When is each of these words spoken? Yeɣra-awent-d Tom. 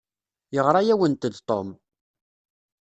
Yeɣra-awent-d 0.53 1.33
Tom. 1.49 1.69